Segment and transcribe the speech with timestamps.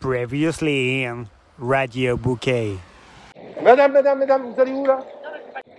[0.00, 1.26] Previously in
[1.58, 2.72] Radio Bouquet.
[3.62, 4.98] Madame, madame, madame, vous allez où là?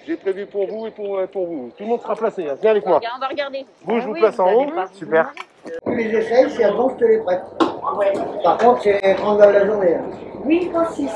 [0.05, 1.71] J'ai prévu pour vous et pour, euh, pour vous.
[1.75, 2.55] Tout le monde sera placé, hein.
[2.61, 2.99] viens avec moi.
[3.15, 3.65] On va regarder.
[3.83, 4.67] Vous, je vous place en haut.
[4.93, 5.33] Super.
[5.85, 7.41] Tu les essayes, si elles vont, je te les prête.
[8.43, 9.95] Par contre, c'est 30 balles la journée.
[9.95, 10.03] hein.
[10.45, 11.09] Oui, pas 6.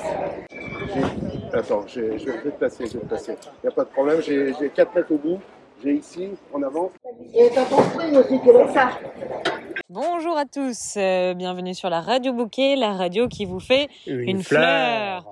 [1.53, 3.37] Attends, je, je vais te placer, je vais te placer.
[3.63, 5.39] Il n'y a pas de problème, j'ai j'ai 4 mètres au bout.
[5.83, 6.89] J'ai ici, en avant.
[7.35, 8.67] Et t'as ton string aussi qui est là.
[8.73, 8.89] Ça.
[9.95, 14.43] Bonjour à tous, euh, bienvenue sur la Radio Bouquet, la radio qui vous fait une,
[14.43, 15.25] fleur.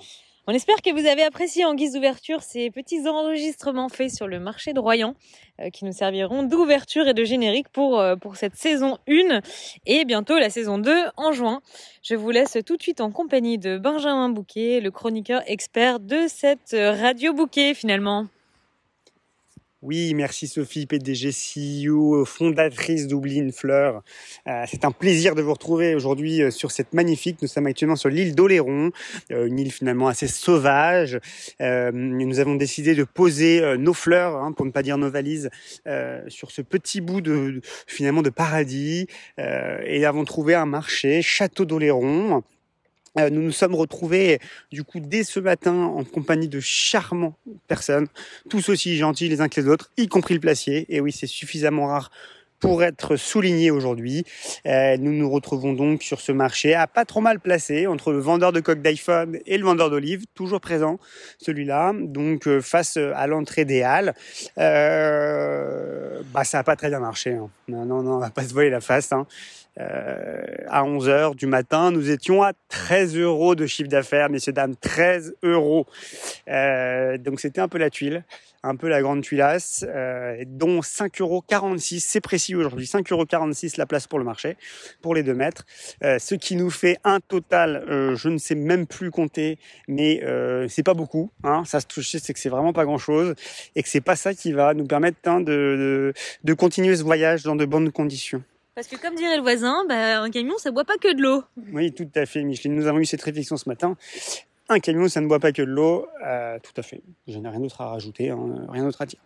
[0.47, 4.39] On espère que vous avez apprécié en guise d'ouverture ces petits enregistrements faits sur le
[4.39, 5.15] marché de Royan
[5.59, 9.41] euh, qui nous serviront d'ouverture et de générique pour, euh, pour cette saison 1
[9.85, 11.59] et bientôt la saison 2 en juin.
[12.01, 16.27] Je vous laisse tout de suite en compagnie de Benjamin Bouquet, le chroniqueur expert de
[16.29, 18.27] cette Radio Bouquet finalement.
[19.85, 24.01] Oui, merci Sophie, PDG, CEO, fondatrice d'Oublie une fleur.
[24.47, 27.41] Euh, c'est un plaisir de vous retrouver aujourd'hui euh, sur cette magnifique.
[27.41, 28.91] Nous sommes actuellement sur l'île d'Oléron,
[29.33, 31.19] euh, une île finalement assez sauvage.
[31.59, 35.49] Nous avons décidé de poser nos fleurs, hein, pour ne pas dire nos valises,
[36.27, 39.07] sur ce petit bout de finalement de paradis.
[39.37, 42.43] Et avons trouvé un marché, Château d'Oléron.
[43.19, 44.39] Euh, nous nous sommes retrouvés
[44.71, 48.07] du coup dès ce matin en compagnie de charmants personnes,
[48.49, 50.85] tous aussi gentils les uns que les autres, y compris le placier.
[50.89, 52.11] Et oui, c'est suffisamment rare
[52.59, 54.23] pour être souligné aujourd'hui.
[54.67, 58.19] Euh, nous nous retrouvons donc sur ce marché à pas trop mal placé entre le
[58.19, 60.97] vendeur de coques d'iPhone et le vendeur d'olives, toujours présent
[61.39, 64.13] celui-là, donc euh, face à l'entrée des halles.
[64.57, 67.33] Euh, bah ça a pas très bien marché.
[67.33, 67.49] hein.
[67.67, 69.11] Non, non, non, on va pas se voiler la face.
[69.11, 69.27] Hein.
[69.79, 74.53] Euh, à 11 heures du matin, nous étions à 13 euros de chiffre d'affaires, messieurs
[74.53, 75.87] dames, 13 euros.
[76.47, 78.23] Euh, donc c'était un peu la tuile,
[78.63, 81.43] un peu la grande tuilasse, euh, dont 5,46 euros,
[81.99, 83.25] c'est précis aujourd'hui, 5,46 euros
[83.77, 84.57] la place pour le marché,
[85.01, 85.65] pour les deux mètres,
[86.03, 90.23] euh, ce qui nous fait un total, euh, je ne sais même plus compter, mais
[90.23, 93.35] euh, c'est pas beaucoup, hein, ça se touche, c'est que c'est vraiment pas grand chose,
[93.75, 97.03] et que c'est pas ça qui va nous permettre hein, de, de, de continuer ce
[97.03, 98.43] voyage dans de bonnes conditions.
[98.75, 101.43] Parce que comme dirait le voisin, bah, un camion ça boit pas que de l'eau.
[101.71, 102.75] Oui, tout à fait, Micheline.
[102.75, 103.97] Nous avons eu cette réflexion ce matin.
[104.69, 106.07] Un camion, ça ne boit pas que de l'eau.
[106.25, 107.01] Euh, tout à fait.
[107.27, 109.19] Je n'ai rien d'autre à rajouter, hein, rien d'autre à dire.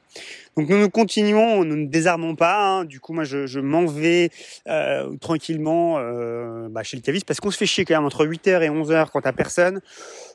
[0.56, 2.80] Donc nous, nous continuons, nous ne désarmons pas.
[2.80, 2.86] hein.
[2.86, 4.32] Du coup, moi, je, m'en vais
[4.68, 8.26] euh, tranquillement euh, bah, chez le caviste parce qu'on se fait chier quand même entre
[8.26, 9.80] 8h et 11h quand t'as personne.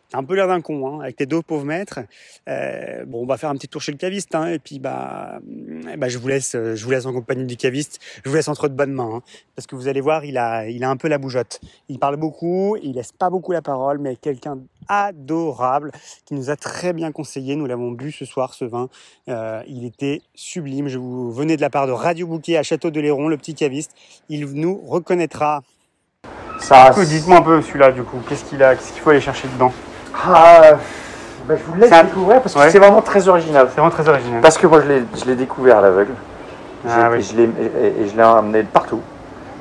[0.09, 2.01] T'as un peu l'air d'un con, hein, avec tes deux pauvres maîtres.
[2.47, 5.41] Bon, on va faire un petit tour chez le caviste, et puis bah,
[5.91, 7.99] eh bah, je vous laisse, je vous laisse en compagnie du caviste.
[8.23, 9.23] Je vous laisse entre de bonnes mains,
[9.57, 11.61] parce que vous allez voir, il a, il a un peu la bougeotte.
[11.89, 14.59] Il parle beaucoup, il laisse pas beaucoup la parole, mais quelqu'un
[14.93, 15.91] adorable
[16.27, 17.57] qui nous a très bien conseillé.
[17.57, 18.89] Nous l'avons bu ce soir, ce vin.
[19.29, 20.89] Euh, il était sublime.
[20.89, 23.55] Je vous venez de la part de Radio Bouquet à Château de Léron, le petit
[23.55, 23.93] caviste.
[24.29, 25.63] Il nous reconnaîtra.
[26.61, 28.19] Ça, Dites-moi un peu celui-là, du coup.
[28.29, 29.73] Qu'est-ce qu'il a Qu'est-ce qu'il faut aller chercher dedans?
[30.15, 30.75] Ah,
[31.49, 32.71] bah, je vous laisse un- découvrir parce que Ouais.
[32.71, 33.67] c'est vraiment très original.
[33.71, 34.41] C'est vraiment très original.
[34.43, 36.13] Parce que moi, je l'ai, découvert à l'aveugle.
[36.87, 37.19] Ah oui.
[37.19, 39.01] et, je l'ai, et, et je l'ai emmené de partout.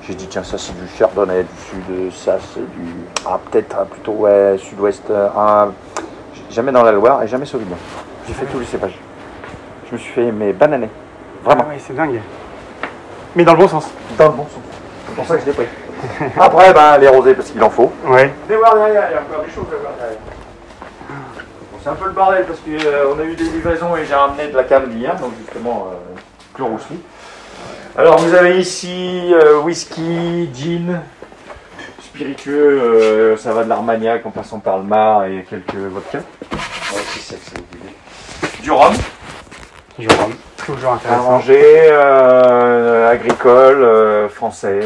[0.03, 2.93] J'ai dit, tiens, ça c'est du chardonnay du sud, ça c'est du.
[3.25, 5.03] Ah, peut-être ah, plutôt, ouais, sud-ouest.
[5.11, 5.67] euh, ah,
[6.49, 7.77] jamais dans la Loire et jamais Sauvignon.
[8.27, 8.97] J'ai fait tous les cépages.
[9.87, 10.89] Je me suis fait mes bananées.
[11.43, 11.65] Vraiment.
[11.67, 12.19] Ah oui, c'est dingue.
[13.35, 13.89] Mais dans le bon sens.
[14.17, 14.61] Dans le bon sens.
[15.07, 15.67] C'est pour ça que je l'ai pris.
[16.39, 17.91] Après, ben, les rosés parce qu'il en faut.
[18.07, 18.33] Ouais.
[18.47, 20.17] Venez voir derrière, il y a encore des choses à voir derrière.
[21.71, 24.47] Bon, c'est un peu le bordel parce qu'on a eu des livraisons et j'ai ramené
[24.47, 26.19] de la cam d'hier, donc justement, euh,
[26.55, 26.99] Chloroussi.
[27.97, 31.01] Alors vous avez ici euh, whisky, gin,
[32.01, 36.19] spiritueux, euh, ça va de l'Armagnac en passant par le Mar et quelques vodka.
[36.19, 37.93] Ouais, c'est sec, c'est obligé.
[38.63, 38.93] Du rhum,
[40.55, 41.31] toujours à intéressant.
[41.31, 44.79] manger, euh, agricole, euh, français,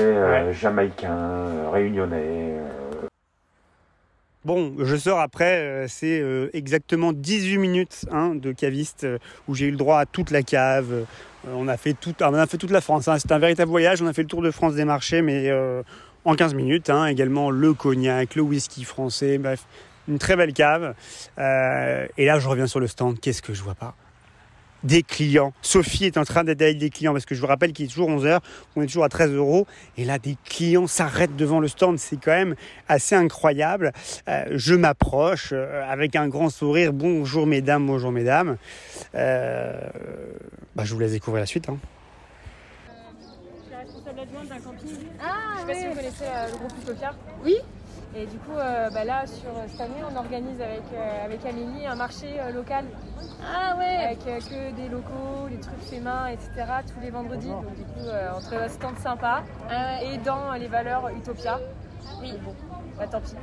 [0.51, 2.54] jamaïcain, réunionnais.
[4.45, 9.17] Bon, je sors après, euh, c'est euh, exactement 18 minutes hein, de caviste euh,
[9.47, 11.07] où j'ai eu le droit à toute la cave.
[11.51, 13.07] On, a fait tout, ah, on toute la France.
[13.07, 13.17] hein.
[13.17, 14.03] C'était un véritable voyage.
[14.03, 15.51] On a fait le tour de France des marchés, mais
[16.25, 16.91] en 15 minutes.
[16.91, 17.07] hein.
[17.07, 19.65] Également le cognac, le whisky français, bref,
[20.07, 20.93] une très belle cave.
[21.37, 23.19] Et là, je reviens sur le stand.
[23.19, 23.95] Qu'est-ce que je vois pas?
[24.85, 25.51] Des clients.
[25.61, 27.89] Sophie est en train d'être avec des clients parce que je vous rappelle qu'il est
[27.89, 28.39] toujours 11h,
[28.75, 29.67] on est toujours à 13 euros
[29.97, 32.55] et là des clients s'arrêtent devant le stand, c'est quand même
[32.87, 33.91] assez incroyable.
[34.29, 38.57] Euh, je m'approche euh, avec un grand sourire, bonjour mesdames, bonjour mesdames.
[39.15, 39.73] Euh,
[40.75, 41.67] bah, je vous laisse découvrir la suite.
[41.69, 41.77] hein.
[42.87, 44.89] Je suis responsable adjointe d'un camping.
[45.21, 47.13] Ah, Je sais pas si vous connaissez euh, le groupe Utopia.
[47.43, 47.55] Oui.
[48.17, 51.85] Et du coup, euh, bah là, sur cette année, on organise avec, euh, avec Amélie
[51.85, 52.85] un marché euh, local
[53.43, 54.05] Ah ouais.
[54.05, 56.49] avec euh, que des locaux, des trucs faits main, etc.
[56.87, 57.49] tous les vendredis.
[57.49, 60.13] Donc du coup, euh, trouve un stand sympa Ah ouais.
[60.13, 61.59] et dans les valeurs Utopia.
[62.21, 62.55] Oui, bon,
[62.97, 63.33] bah tant pis.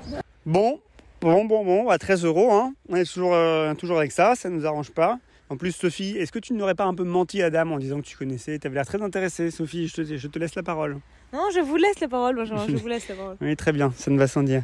[0.47, 0.81] Bon,
[1.21, 2.73] bon, bon, bon, à 13 euros, hein.
[2.89, 5.19] on est toujours, euh, toujours avec ça, ça nous arrange pas.
[5.51, 8.01] En plus, Sophie, est-ce que tu n'aurais pas un peu menti à Dame en disant
[8.01, 10.63] que tu connaissais Tu avais l'air très intéressée, Sophie, je te, je te laisse la
[10.63, 10.97] parole.
[11.33, 13.37] Non, je vous laisse la parole, Benjamin, je vous laisse la parole.
[13.41, 14.63] Oui, très bien, ça ne va sans dire.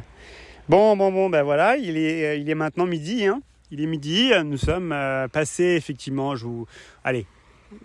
[0.67, 3.41] Bon, bon, bon, ben voilà, il est, euh, maintenant midi, hein.
[3.71, 6.67] Il est midi, nous sommes euh, passés effectivement, je vous...
[7.03, 7.25] Allez,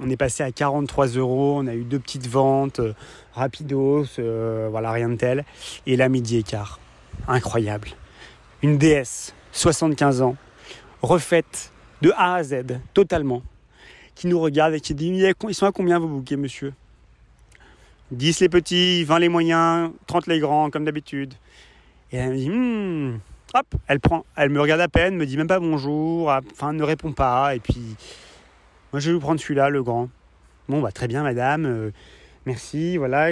[0.00, 2.94] on est passé à 43 euros, on a eu deux petites ventes, euh,
[3.32, 5.44] rapidos, euh, voilà, rien de tel.
[5.86, 6.80] Et là, midi et quart.
[7.28, 7.88] Incroyable.
[8.62, 10.36] Une DS, 75 ans,
[11.02, 12.64] refaite de A à Z,
[12.94, 13.42] totalement,
[14.14, 16.72] qui nous regarde et qui dit Ils sont à combien vos bouquets, monsieur?
[18.10, 21.34] 10 les petits, 20 les moyens, 30 les grands, comme d'habitude.
[22.12, 23.18] Et elle me dit Hmm.
[23.56, 26.82] Hop, elle prend, elle me regarde à peine, me dit même pas bonjour, enfin ne
[26.82, 27.94] répond pas, et puis
[28.92, 30.08] moi je vais vous prendre celui-là, le grand.
[30.68, 31.90] Bon bah très bien madame, euh,
[32.46, 33.28] merci, voilà,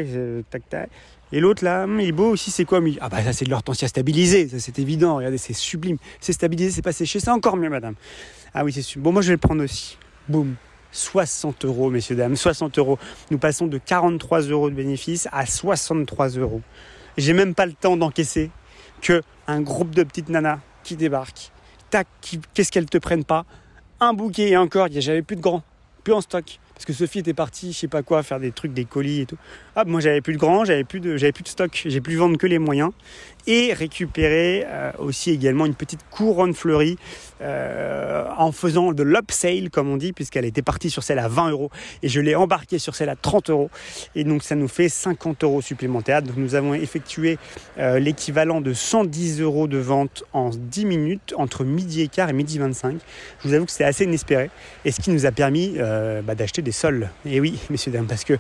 [0.49, 0.91] tac tac.
[1.33, 3.51] Et l'autre là, hum, il est beau aussi, c'est quoi Ah bah ça c'est de
[3.51, 5.97] l'hortensia stabilisé, ça c'est évident, regardez c'est sublime.
[6.21, 7.95] C'est stabilisé, c'est pas séché, c'est encore mieux madame.
[8.55, 9.01] Ah oui c'est.
[9.01, 9.99] Bon moi je vais le prendre aussi.
[10.29, 10.55] Boum.
[10.93, 12.99] 60 euros, messieurs, dames, 60 euros.
[13.31, 16.61] Nous passons de 43 euros de bénéfice à 63 euros.
[17.17, 18.51] J'ai même pas le temps d'encaisser
[19.01, 21.51] que un groupe de petites nanas qui débarquent.
[21.91, 22.07] Tac,
[22.55, 23.45] qu'est-ce qu'elles te prennent pas?
[24.01, 25.63] Un bouquet et encore, j'avais plus de grands,
[26.05, 26.59] plus en stock.
[26.83, 29.27] Parce que Sophie était partie, je sais pas quoi, faire des trucs, des colis et
[29.27, 29.37] tout.
[29.77, 32.17] Ah, moi j'avais plus de grands, j'avais plus de, j'avais plus de stock, j'ai plus
[32.17, 32.91] vendre que les moyens.
[33.47, 36.97] Et récupérer euh, aussi également une petite couronne fleurie
[37.41, 41.51] euh, en faisant de l'upsale, comme on dit, puisqu'elle était partie sur celle à 20
[41.51, 41.71] euros
[42.05, 43.71] et je l'ai embarquée sur celle à 30 euros.
[44.15, 46.23] Et donc ça nous fait 50 euros supplémentaires.
[46.23, 47.39] Donc nous avons effectué
[47.79, 52.33] euh, l'équivalent de 110 euros de vente en 10 minutes entre midi et quart et
[52.35, 52.99] midi 25.
[53.43, 54.51] Je vous avoue que c'est assez inespéré
[54.85, 55.79] et ce qui nous a permis
[56.25, 57.11] bah, d'acheter des sols.
[57.25, 58.39] Et oui, messieurs dames, parce que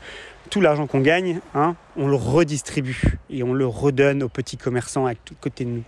[0.50, 5.06] tout l'argent qu'on gagne, hein, on le redistribue et on le redonne aux petits commerçants
[5.06, 5.84] à côté de nous.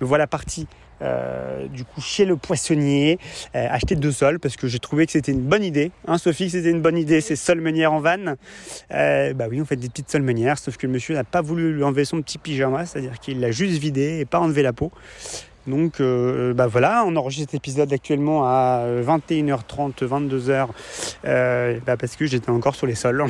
[0.00, 0.66] Voilà parti
[1.02, 3.18] euh, du coup chez le poissonnier,
[3.56, 5.90] euh, acheter deux sols parce que j'ai trouvé que c'était une bonne idée.
[6.06, 8.36] Hein, Sophie, c'était une bonne idée, ces sols meunières en vanne.
[8.92, 10.24] Euh, bah oui, on fait des petites sols
[10.56, 13.50] sauf que le monsieur n'a pas voulu lui enlever son petit pyjama, c'est-à-dire qu'il l'a
[13.50, 14.92] juste vidé et pas enlevé la peau.
[15.66, 20.68] Donc euh, bah voilà, on enregistre cet épisode actuellement à 21h30, 22h,
[21.24, 23.24] euh, bah parce que j'étais encore sur les sols.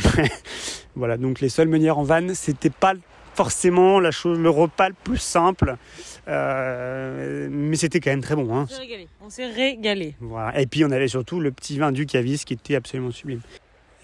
[0.97, 2.95] voilà, donc les sols meunières en vanne, c'était pas
[3.35, 5.77] forcément la chose, le repas le plus simple,
[6.29, 8.55] euh, mais c'était quand même très bon.
[8.57, 8.67] Hein.
[9.21, 10.15] On s'est régalé.
[10.21, 10.61] Voilà.
[10.61, 13.41] Et puis on avait surtout le petit vin du Cavis qui était absolument sublime.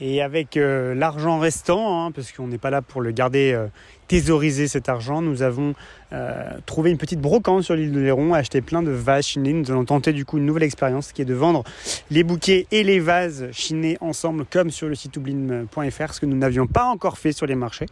[0.02, 3.66] Et avec euh, l'argent restant, hein, parce qu'on n'est pas là pour le garder euh,
[4.10, 5.74] thésauriser cet argent, nous avons
[6.12, 9.52] euh, trouvé une petite brocante sur l'île de Léron, acheté plein de vases chinés.
[9.52, 11.62] Nous allons tenter du coup une nouvelle expérience qui est de vendre
[12.10, 16.36] les bouquets et les vases chinés ensemble comme sur le site oublin.fr, ce que nous
[16.36, 17.86] n'avions pas encore fait sur les marchés.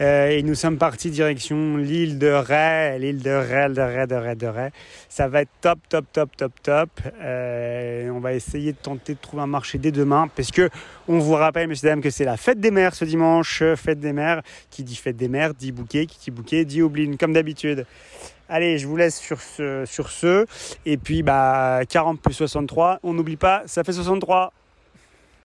[0.00, 4.16] Euh, et nous sommes partis direction l'île de Ré, l'île de Ré, de Ré, de
[4.16, 4.68] Ré, de Ré.
[5.08, 6.90] Ça va être top, top, top, top, top.
[7.20, 10.68] Euh, on va essayer de tenter de trouver un marché dès demain parce que
[11.06, 13.62] on vous rappelle, messieurs dames, que c'est la fête des mères ce dimanche.
[13.76, 17.32] Fête des mères, qui dit fête des mères, dit bouquet, dit bouquet, dit oubline, comme
[17.32, 17.86] d'habitude.
[18.48, 20.46] Allez, je vous laisse sur ce, sur ce.
[20.84, 24.52] Et puis, bah, 40 plus 63, on n'oublie pas, ça fait 63.